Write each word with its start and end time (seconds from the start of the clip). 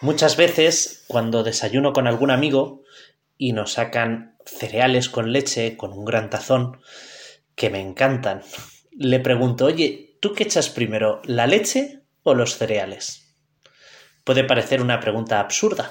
Muchas 0.00 0.36
veces, 0.36 1.04
cuando 1.08 1.42
desayuno 1.42 1.92
con 1.92 2.06
algún 2.06 2.30
amigo 2.30 2.84
y 3.36 3.52
nos 3.52 3.72
sacan 3.72 4.36
cereales 4.46 5.08
con 5.08 5.32
leche, 5.32 5.76
con 5.76 5.92
un 5.92 6.04
gran 6.04 6.30
tazón, 6.30 6.80
que 7.56 7.68
me 7.68 7.80
encantan, 7.80 8.42
le 8.92 9.18
pregunto, 9.18 9.64
oye, 9.64 10.16
¿tú 10.20 10.34
qué 10.34 10.44
echas 10.44 10.68
primero, 10.68 11.20
la 11.24 11.48
leche 11.48 12.02
o 12.22 12.34
los 12.34 12.56
cereales? 12.56 13.36
Puede 14.22 14.44
parecer 14.44 14.80
una 14.80 15.00
pregunta 15.00 15.40
absurda, 15.40 15.90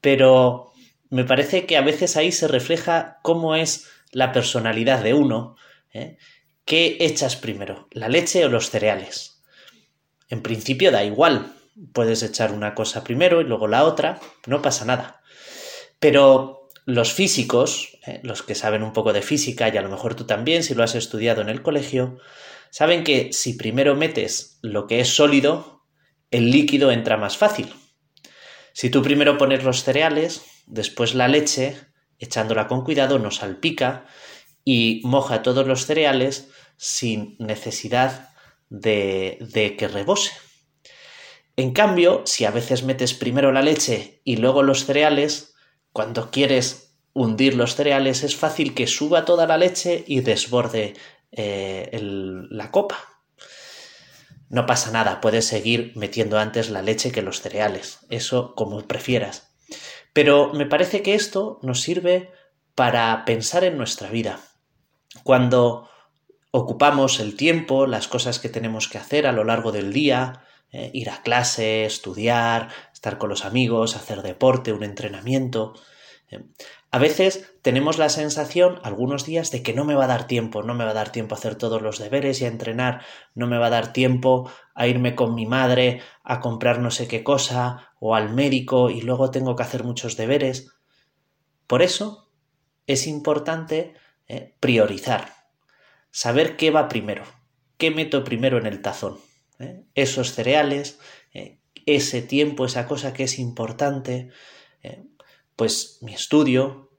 pero 0.00 0.72
me 1.10 1.24
parece 1.24 1.66
que 1.66 1.76
a 1.76 1.82
veces 1.82 2.16
ahí 2.16 2.32
se 2.32 2.48
refleja 2.48 3.18
cómo 3.22 3.54
es 3.54 3.86
la 4.12 4.32
personalidad 4.32 5.02
de 5.02 5.12
uno. 5.12 5.56
¿eh? 5.92 6.16
¿Qué 6.64 6.96
echas 7.00 7.36
primero, 7.36 7.88
la 7.90 8.08
leche 8.08 8.46
o 8.46 8.48
los 8.48 8.70
cereales? 8.70 9.42
En 10.28 10.40
principio 10.40 10.90
da 10.90 11.04
igual, 11.04 11.52
puedes 11.92 12.22
echar 12.22 12.52
una 12.52 12.74
cosa 12.74 13.04
primero 13.04 13.40
y 13.40 13.44
luego 13.44 13.68
la 13.68 13.84
otra, 13.84 14.20
no 14.46 14.62
pasa 14.62 14.84
nada. 14.84 15.22
Pero 15.98 16.68
los 16.84 17.12
físicos, 17.12 17.98
¿eh? 18.06 18.20
los 18.22 18.42
que 18.42 18.54
saben 18.54 18.82
un 18.82 18.92
poco 18.92 19.12
de 19.12 19.22
física, 19.22 19.68
y 19.68 19.76
a 19.76 19.82
lo 19.82 19.88
mejor 19.88 20.14
tú 20.14 20.24
también, 20.24 20.62
si 20.62 20.74
lo 20.74 20.82
has 20.82 20.94
estudiado 20.94 21.40
en 21.40 21.48
el 21.48 21.62
colegio, 21.62 22.18
saben 22.70 23.04
que 23.04 23.32
si 23.32 23.54
primero 23.54 23.94
metes 23.94 24.58
lo 24.62 24.86
que 24.86 25.00
es 25.00 25.14
sólido, 25.14 25.84
el 26.30 26.50
líquido 26.50 26.90
entra 26.90 27.16
más 27.16 27.36
fácil. 27.36 27.72
Si 28.72 28.90
tú 28.90 29.02
primero 29.02 29.38
pones 29.38 29.64
los 29.64 29.84
cereales, 29.84 30.42
después 30.66 31.14
la 31.14 31.28
leche, 31.28 31.76
echándola 32.18 32.66
con 32.68 32.84
cuidado, 32.84 33.18
no 33.18 33.30
salpica 33.30 34.06
y 34.64 35.02
moja 35.04 35.42
todos 35.42 35.66
los 35.66 35.86
cereales 35.86 36.48
sin 36.76 37.36
necesidad 37.38 38.30
de, 38.70 39.38
de 39.40 39.76
que 39.76 39.88
rebose. 39.88 40.32
En 41.56 41.72
cambio, 41.72 42.22
si 42.24 42.44
a 42.44 42.50
veces 42.50 42.82
metes 42.82 43.14
primero 43.14 43.52
la 43.52 43.62
leche 43.62 44.20
y 44.24 44.36
luego 44.36 44.62
los 44.62 44.86
cereales, 44.86 45.54
cuando 45.92 46.30
quieres 46.30 46.94
hundir 47.12 47.54
los 47.54 47.74
cereales 47.74 48.22
es 48.22 48.36
fácil 48.36 48.74
que 48.74 48.86
suba 48.86 49.24
toda 49.24 49.46
la 49.46 49.58
leche 49.58 50.04
y 50.06 50.20
desborde 50.20 50.94
eh, 51.30 51.90
la 52.50 52.70
copa. 52.70 52.98
No 54.48 54.66
pasa 54.66 54.90
nada, 54.90 55.20
puedes 55.20 55.46
seguir 55.46 55.92
metiendo 55.94 56.38
antes 56.38 56.70
la 56.70 56.82
leche 56.82 57.12
que 57.12 57.22
los 57.22 57.40
cereales, 57.40 58.00
eso 58.10 58.54
como 58.54 58.80
prefieras. 58.86 59.54
Pero 60.12 60.52
me 60.52 60.66
parece 60.66 61.02
que 61.02 61.14
esto 61.14 61.58
nos 61.62 61.80
sirve 61.80 62.30
para 62.74 63.24
pensar 63.24 63.64
en 63.64 63.78
nuestra 63.78 64.10
vida. 64.10 64.40
Cuando 65.22 65.88
ocupamos 66.50 67.18
el 67.20 67.36
tiempo, 67.36 67.86
las 67.86 68.08
cosas 68.08 68.38
que 68.38 68.50
tenemos 68.50 68.88
que 68.88 68.98
hacer 68.98 69.26
a 69.26 69.32
lo 69.32 69.44
largo 69.44 69.72
del 69.72 69.92
día, 69.92 70.44
eh, 70.72 70.90
ir 70.92 71.10
a 71.10 71.22
clase, 71.22 71.84
estudiar, 71.84 72.68
estar 72.92 73.18
con 73.18 73.28
los 73.28 73.44
amigos, 73.44 73.96
hacer 73.96 74.22
deporte, 74.22 74.72
un 74.72 74.84
entrenamiento, 74.84 75.74
a 76.90 76.98
veces 76.98 77.54
tenemos 77.62 77.98
la 77.98 78.08
sensación, 78.08 78.78
algunos 78.82 79.24
días, 79.24 79.50
de 79.50 79.62
que 79.62 79.72
no 79.72 79.84
me 79.84 79.94
va 79.94 80.04
a 80.04 80.08
dar 80.08 80.26
tiempo, 80.26 80.62
no 80.62 80.74
me 80.74 80.84
va 80.84 80.90
a 80.90 80.94
dar 80.94 81.10
tiempo 81.10 81.34
a 81.34 81.38
hacer 81.38 81.54
todos 81.54 81.80
los 81.80 81.98
deberes 81.98 82.40
y 82.40 82.44
a 82.44 82.48
entrenar, 82.48 83.02
no 83.34 83.46
me 83.46 83.58
va 83.58 83.66
a 83.66 83.70
dar 83.70 83.92
tiempo 83.92 84.50
a 84.74 84.86
irme 84.86 85.14
con 85.14 85.34
mi 85.34 85.46
madre 85.46 86.02
a 86.22 86.40
comprar 86.40 86.80
no 86.80 86.90
sé 86.90 87.08
qué 87.08 87.24
cosa 87.24 87.92
o 87.98 88.14
al 88.14 88.34
médico 88.34 88.90
y 88.90 89.00
luego 89.00 89.30
tengo 89.30 89.56
que 89.56 89.62
hacer 89.62 89.84
muchos 89.84 90.16
deberes. 90.16 90.70
Por 91.66 91.82
eso 91.82 92.30
es 92.86 93.06
importante 93.06 93.94
eh, 94.28 94.54
priorizar, 94.60 95.32
saber 96.10 96.56
qué 96.56 96.70
va 96.70 96.88
primero, 96.88 97.24
qué 97.78 97.90
meto 97.90 98.22
primero 98.22 98.58
en 98.58 98.66
el 98.66 98.82
tazón. 98.82 99.18
Eh, 99.62 99.84
esos 99.94 100.32
cereales, 100.32 100.98
eh, 101.32 101.58
ese 101.86 102.22
tiempo, 102.22 102.64
esa 102.66 102.86
cosa 102.86 103.12
que 103.12 103.24
es 103.24 103.38
importante, 103.38 104.30
pues 105.56 105.98
mi 106.00 106.12
estudio, 106.12 106.90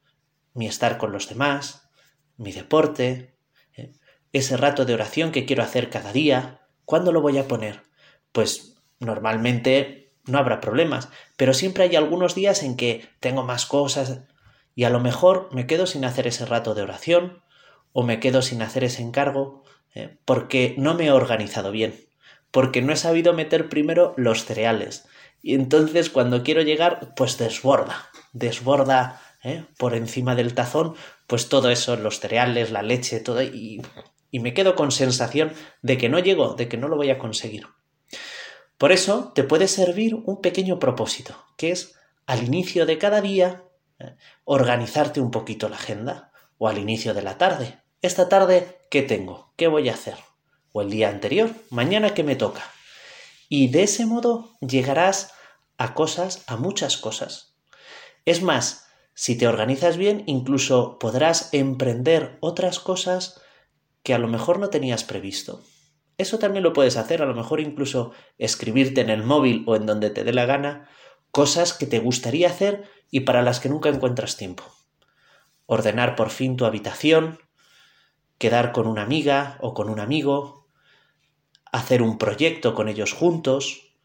mi 0.53 0.67
estar 0.67 0.97
con 0.97 1.11
los 1.11 1.27
demás, 1.27 1.89
mi 2.37 2.51
deporte, 2.51 3.35
¿eh? 3.75 3.91
ese 4.31 4.57
rato 4.57 4.85
de 4.85 4.93
oración 4.93 5.31
que 5.31 5.45
quiero 5.45 5.63
hacer 5.63 5.89
cada 5.89 6.13
día, 6.13 6.61
¿cuándo 6.85 7.11
lo 7.11 7.21
voy 7.21 7.37
a 7.37 7.47
poner? 7.47 7.83
Pues 8.31 8.77
normalmente 8.99 10.13
no 10.25 10.37
habrá 10.37 10.61
problemas, 10.61 11.09
pero 11.35 11.53
siempre 11.53 11.83
hay 11.83 11.95
algunos 11.95 12.35
días 12.35 12.63
en 12.63 12.77
que 12.77 13.09
tengo 13.19 13.43
más 13.43 13.65
cosas 13.65 14.21
y 14.75 14.85
a 14.85 14.89
lo 14.89 14.99
mejor 14.99 15.49
me 15.51 15.67
quedo 15.67 15.85
sin 15.85 16.05
hacer 16.05 16.27
ese 16.27 16.45
rato 16.45 16.73
de 16.73 16.81
oración 16.81 17.43
o 17.91 18.03
me 18.03 18.19
quedo 18.19 18.41
sin 18.41 18.61
hacer 18.61 18.83
ese 18.83 19.01
encargo 19.01 19.63
¿eh? 19.93 20.17
porque 20.25 20.75
no 20.77 20.93
me 20.93 21.07
he 21.07 21.11
organizado 21.11 21.71
bien, 21.71 22.07
porque 22.53 22.81
no 22.81 22.93
he 22.93 22.97
sabido 22.97 23.33
meter 23.33 23.67
primero 23.67 24.13
los 24.15 24.45
cereales 24.45 25.05
y 25.41 25.55
entonces 25.55 26.09
cuando 26.09 26.43
quiero 26.43 26.61
llegar 26.61 27.13
pues 27.17 27.37
desborda 27.37 28.09
desborda 28.31 29.21
¿eh? 29.43 29.65
por 29.77 29.95
encima 29.95 30.35
del 30.35 30.53
tazón, 30.53 30.95
pues 31.27 31.49
todo 31.49 31.69
eso, 31.69 31.95
los 31.95 32.19
cereales, 32.19 32.71
la 32.71 32.81
leche, 32.81 33.19
todo, 33.19 33.41
y, 33.41 33.81
y 34.31 34.39
me 34.39 34.53
quedo 34.53 34.75
con 34.75 34.91
sensación 34.91 35.53
de 35.81 35.97
que 35.97 36.09
no 36.09 36.19
llego, 36.19 36.55
de 36.55 36.67
que 36.67 36.77
no 36.77 36.87
lo 36.87 36.95
voy 36.95 37.11
a 37.11 37.19
conseguir. 37.19 37.67
Por 38.77 38.91
eso 38.91 39.31
te 39.33 39.43
puede 39.43 39.67
servir 39.67 40.15
un 40.15 40.41
pequeño 40.41 40.79
propósito, 40.79 41.45
que 41.57 41.71
es 41.71 41.95
al 42.25 42.43
inicio 42.43 42.85
de 42.85 42.97
cada 42.97 43.21
día 43.21 43.63
¿eh? 43.99 44.15
organizarte 44.43 45.21
un 45.21 45.31
poquito 45.31 45.69
la 45.69 45.75
agenda, 45.77 46.31
o 46.57 46.67
al 46.67 46.77
inicio 46.77 47.13
de 47.13 47.21
la 47.21 47.37
tarde. 47.37 47.79
Esta 48.01 48.29
tarde, 48.29 48.79
¿qué 48.89 49.01
tengo? 49.01 49.53
¿Qué 49.57 49.67
voy 49.67 49.89
a 49.89 49.93
hacer? 49.93 50.15
O 50.73 50.81
el 50.81 50.89
día 50.89 51.09
anterior, 51.09 51.51
mañana, 51.69 52.13
¿qué 52.13 52.23
me 52.23 52.35
toca? 52.35 52.63
Y 53.47 53.69
de 53.69 53.83
ese 53.83 54.05
modo 54.05 54.51
llegarás 54.59 55.31
a 55.77 55.93
cosas, 55.93 56.43
a 56.47 56.57
muchas 56.57 56.97
cosas, 56.97 57.53
es 58.25 58.41
más, 58.41 58.87
si 59.13 59.37
te 59.37 59.47
organizas 59.47 59.97
bien, 59.97 60.23
incluso 60.27 60.97
podrás 60.97 61.53
emprender 61.53 62.37
otras 62.39 62.79
cosas 62.79 63.41
que 64.01 64.13
a 64.13 64.17
lo 64.17 64.27
mejor 64.27 64.59
no 64.59 64.69
tenías 64.69 65.03
previsto. 65.03 65.61
Eso 66.17 66.39
también 66.39 66.63
lo 66.63 66.73
puedes 66.73 66.95
hacer, 66.95 67.21
a 67.21 67.25
lo 67.25 67.33
mejor 67.33 67.59
incluso 67.59 68.13
escribirte 68.37 69.01
en 69.01 69.09
el 69.09 69.23
móvil 69.23 69.63
o 69.67 69.75
en 69.75 69.85
donde 69.85 70.09
te 70.09 70.23
dé 70.23 70.31
la 70.31 70.45
gana 70.45 70.89
cosas 71.31 71.73
que 71.73 71.87
te 71.87 71.99
gustaría 71.99 72.47
hacer 72.47 72.89
y 73.09 73.21
para 73.21 73.41
las 73.41 73.59
que 73.59 73.67
nunca 73.67 73.89
encuentras 73.89 74.37
tiempo. 74.37 74.63
Ordenar 75.65 76.15
por 76.15 76.29
fin 76.29 76.55
tu 76.55 76.65
habitación, 76.65 77.39
quedar 78.37 78.71
con 78.71 78.87
una 78.87 79.01
amiga 79.01 79.57
o 79.59 79.73
con 79.73 79.89
un 79.89 79.99
amigo, 79.99 80.62
hacer 81.73 82.03
un 82.03 82.17
proyecto 82.17 82.75
con 82.75 82.87
ellos 82.87 83.11
juntos, 83.11 83.95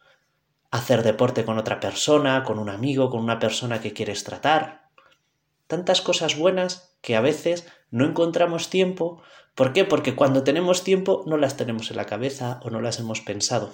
hacer 0.71 1.03
deporte 1.03 1.45
con 1.45 1.59
otra 1.59 1.81
persona, 1.81 2.43
con 2.43 2.59
un 2.59 2.71
amigo, 2.71 3.11
con 3.11 3.21
una 3.21 3.39
persona 3.39 3.81
que 3.81 3.93
quieres 3.93 4.25
tratar. 4.25 4.89
Tantas 5.67 6.01
cosas 6.01 6.37
buenas 6.37 6.97
que 7.03 7.15
a 7.15 7.21
veces 7.21 7.69
no 7.91 8.06
encontramos 8.06 8.71
tiempo. 8.71 9.23
¿Por 9.55 9.75
qué? 9.75 9.84
Porque 9.84 10.17
cuando 10.17 10.45
tenemos 10.45 10.83
tiempo 10.83 11.25
no 11.27 11.37
las 11.37 11.59
tenemos 11.59 11.91
en 11.91 11.99
la 11.99 12.06
cabeza 12.06 12.59
o 12.62 12.71
no 12.71 12.81
las 12.81 12.99
hemos 13.01 13.21
pensado. 13.21 13.71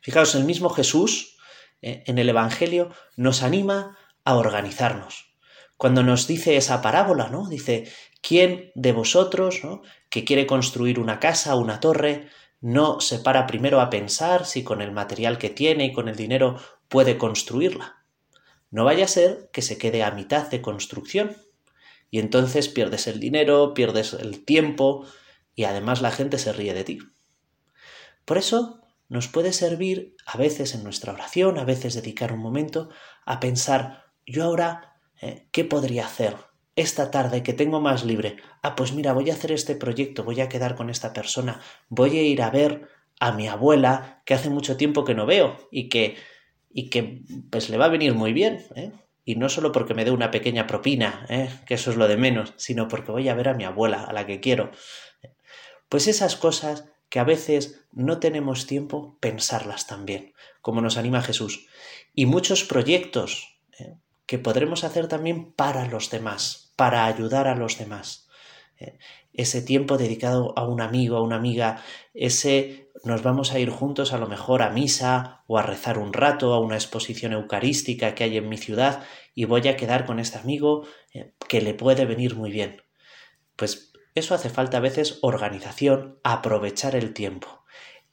Fijaos, 0.00 0.36
el 0.36 0.44
mismo 0.44 0.70
Jesús 0.70 1.38
eh, 1.82 2.04
en 2.06 2.18
el 2.18 2.28
Evangelio 2.28 2.90
nos 3.16 3.42
anima 3.42 3.98
a 4.24 4.36
organizarnos. 4.36 5.34
Cuando 5.76 6.04
nos 6.04 6.28
dice 6.28 6.56
esa 6.56 6.82
parábola, 6.82 7.30
¿no? 7.30 7.48
Dice, 7.48 7.90
¿quién 8.20 8.70
de 8.76 8.92
vosotros, 8.92 9.64
¿no? 9.64 9.82
que 10.08 10.24
quiere 10.24 10.46
construir 10.46 11.00
una 11.00 11.18
casa, 11.18 11.56
una 11.56 11.80
torre, 11.80 12.28
no 12.60 13.00
se 13.00 13.18
para 13.18 13.46
primero 13.46 13.80
a 13.80 13.90
pensar 13.90 14.44
si 14.44 14.62
con 14.62 14.82
el 14.82 14.92
material 14.92 15.38
que 15.38 15.50
tiene 15.50 15.86
y 15.86 15.92
con 15.92 16.08
el 16.08 16.16
dinero 16.16 16.58
puede 16.88 17.18
construirla. 17.18 18.04
No 18.70 18.84
vaya 18.84 19.04
a 19.04 19.08
ser 19.08 19.50
que 19.52 19.62
se 19.62 19.78
quede 19.78 20.02
a 20.02 20.10
mitad 20.10 20.48
de 20.48 20.60
construcción 20.60 21.36
y 22.10 22.18
entonces 22.18 22.68
pierdes 22.68 23.06
el 23.06 23.18
dinero, 23.18 23.74
pierdes 23.74 24.12
el 24.12 24.44
tiempo 24.44 25.06
y 25.54 25.64
además 25.64 26.02
la 26.02 26.10
gente 26.10 26.38
se 26.38 26.52
ríe 26.52 26.74
de 26.74 26.84
ti. 26.84 26.98
Por 28.24 28.38
eso 28.38 28.80
nos 29.08 29.26
puede 29.26 29.52
servir 29.52 30.16
a 30.26 30.36
veces 30.36 30.74
en 30.74 30.84
nuestra 30.84 31.12
oración, 31.12 31.58
a 31.58 31.64
veces 31.64 31.94
dedicar 31.94 32.32
un 32.32 32.40
momento 32.40 32.90
a 33.24 33.40
pensar 33.40 34.04
yo 34.26 34.44
ahora 34.44 35.00
eh, 35.20 35.48
qué 35.50 35.64
podría 35.64 36.06
hacer 36.06 36.36
esta 36.80 37.10
tarde 37.10 37.42
que 37.42 37.52
tengo 37.52 37.80
más 37.80 38.04
libre, 38.04 38.36
ah, 38.62 38.74
pues 38.74 38.92
mira, 38.92 39.12
voy 39.12 39.30
a 39.30 39.34
hacer 39.34 39.52
este 39.52 39.74
proyecto, 39.76 40.24
voy 40.24 40.40
a 40.40 40.48
quedar 40.48 40.74
con 40.74 40.90
esta 40.90 41.12
persona, 41.12 41.60
voy 41.88 42.18
a 42.18 42.22
ir 42.22 42.42
a 42.42 42.50
ver 42.50 42.88
a 43.18 43.32
mi 43.32 43.48
abuela 43.48 44.22
que 44.24 44.34
hace 44.34 44.50
mucho 44.50 44.76
tiempo 44.76 45.04
que 45.04 45.14
no 45.14 45.26
veo 45.26 45.56
y 45.70 45.88
que 45.88 46.16
y 46.72 46.88
que 46.88 47.22
pues 47.50 47.68
le 47.68 47.76
va 47.76 47.86
a 47.86 47.88
venir 47.90 48.14
muy 48.14 48.32
bien, 48.32 48.64
¿eh? 48.76 48.92
Y 49.24 49.34
no 49.36 49.48
solo 49.48 49.70
porque 49.72 49.94
me 49.94 50.04
dé 50.04 50.10
una 50.10 50.30
pequeña 50.30 50.66
propina, 50.66 51.26
¿eh? 51.28 51.50
que 51.66 51.74
eso 51.74 51.90
es 51.90 51.96
lo 51.96 52.08
de 52.08 52.16
menos, 52.16 52.54
sino 52.56 52.88
porque 52.88 53.12
voy 53.12 53.28
a 53.28 53.34
ver 53.34 53.48
a 53.48 53.54
mi 53.54 53.64
abuela, 53.64 54.04
a 54.04 54.12
la 54.12 54.26
que 54.26 54.40
quiero. 54.40 54.70
Pues 55.88 56.08
esas 56.08 56.36
cosas 56.36 56.86
que 57.08 57.18
a 57.18 57.24
veces 57.24 57.84
no 57.92 58.18
tenemos 58.18 58.66
tiempo, 58.66 59.18
pensarlas 59.20 59.86
también, 59.86 60.32
como 60.62 60.80
nos 60.80 60.96
anima 60.96 61.22
Jesús. 61.22 61.66
Y 62.14 62.26
muchos 62.26 62.64
proyectos 62.64 63.60
¿eh? 63.78 63.96
que 64.26 64.38
podremos 64.38 64.84
hacer 64.84 65.06
también 65.06 65.52
para 65.52 65.86
los 65.86 66.10
demás, 66.10 66.69
para 66.80 67.04
ayudar 67.04 67.46
a 67.46 67.54
los 67.54 67.76
demás. 67.76 68.26
Eh, 68.78 68.96
ese 69.34 69.60
tiempo 69.60 69.98
dedicado 69.98 70.54
a 70.56 70.66
un 70.66 70.80
amigo, 70.80 71.18
a 71.18 71.22
una 71.22 71.36
amiga, 71.36 71.84
ese 72.14 72.90
nos 73.04 73.22
vamos 73.22 73.52
a 73.52 73.58
ir 73.58 73.68
juntos 73.68 74.14
a 74.14 74.16
lo 74.16 74.26
mejor 74.26 74.62
a 74.62 74.70
misa 74.70 75.44
o 75.46 75.58
a 75.58 75.62
rezar 75.62 75.98
un 75.98 76.14
rato, 76.14 76.54
a 76.54 76.58
una 76.58 76.76
exposición 76.76 77.34
eucarística 77.34 78.14
que 78.14 78.24
hay 78.24 78.38
en 78.38 78.48
mi 78.48 78.56
ciudad 78.56 79.04
y 79.34 79.44
voy 79.44 79.68
a 79.68 79.76
quedar 79.76 80.06
con 80.06 80.18
este 80.20 80.38
amigo 80.38 80.86
eh, 81.12 81.34
que 81.50 81.60
le 81.60 81.74
puede 81.74 82.06
venir 82.06 82.34
muy 82.34 82.50
bien. 82.50 82.80
Pues 83.56 83.92
eso 84.14 84.34
hace 84.34 84.48
falta 84.48 84.78
a 84.78 84.80
veces 84.80 85.18
organización, 85.20 86.18
aprovechar 86.24 86.96
el 86.96 87.12
tiempo. 87.12 87.62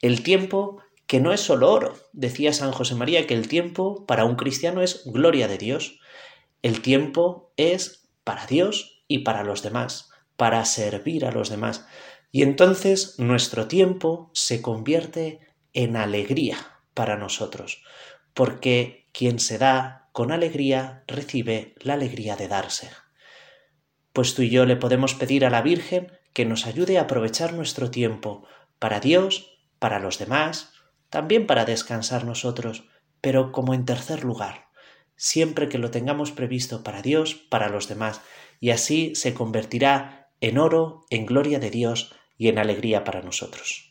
El 0.01 0.23
tiempo 0.23 0.83
que 1.05 1.21
no 1.21 1.31
es 1.31 1.39
solo 1.39 1.71
oro. 1.71 1.95
Decía 2.11 2.51
San 2.51 2.73
José 2.73 2.95
María 2.95 3.27
que 3.27 3.33
el 3.33 3.47
tiempo 3.47 4.05
para 4.05 4.25
un 4.25 4.35
cristiano 4.35 4.81
es 4.81 5.03
gloria 5.05 5.47
de 5.47 5.57
Dios. 5.57 6.01
El 6.61 6.81
tiempo 6.81 7.53
es 7.55 8.06
para 8.27 8.45
Dios 8.45 9.05
y 9.07 9.19
para 9.19 9.45
los 9.45 9.63
demás, 9.63 10.09
para 10.35 10.65
servir 10.65 11.25
a 11.25 11.31
los 11.31 11.49
demás. 11.49 11.87
Y 12.29 12.43
entonces 12.43 13.17
nuestro 13.19 13.69
tiempo 13.69 14.29
se 14.33 14.61
convierte 14.61 15.39
en 15.71 15.95
alegría 15.95 16.57
para 16.93 17.15
nosotros, 17.15 17.85
porque 18.33 19.07
quien 19.13 19.39
se 19.39 19.57
da 19.57 20.09
con 20.11 20.33
alegría 20.33 21.05
recibe 21.07 21.73
la 21.79 21.93
alegría 21.93 22.35
de 22.35 22.49
darse. 22.49 22.89
Pues 24.11 24.35
tú 24.35 24.41
y 24.41 24.49
yo 24.49 24.65
le 24.65 24.75
podemos 24.75 25.13
pedir 25.13 25.45
a 25.45 25.49
la 25.49 25.61
Virgen 25.61 26.11
que 26.33 26.43
nos 26.43 26.65
ayude 26.65 26.97
a 26.97 27.03
aprovechar 27.03 27.53
nuestro 27.53 27.91
tiempo 27.91 28.45
para 28.77 28.99
Dios, 28.99 29.57
para 29.79 29.99
los 29.99 30.19
demás, 30.19 30.73
también 31.09 31.47
para 31.47 31.63
descansar 31.63 32.25
nosotros, 32.25 32.89
pero 33.21 33.53
como 33.53 33.73
en 33.73 33.85
tercer 33.85 34.25
lugar, 34.25 34.66
siempre 35.17 35.67
que 35.67 35.77
lo 35.77 35.91
tengamos 35.91 36.31
previsto 36.31 36.83
para 36.83 37.01
Dios, 37.01 37.35
para 37.35 37.69
los 37.69 37.89
demás, 37.89 38.21
y 38.61 38.69
así 38.69 39.13
se 39.15 39.33
convertirá 39.33 40.29
en 40.39 40.57
oro, 40.57 41.05
en 41.09 41.25
gloria 41.25 41.59
de 41.59 41.69
Dios 41.69 42.15
y 42.37 42.47
en 42.47 42.59
alegría 42.59 43.03
para 43.03 43.21
nosotros. 43.21 43.85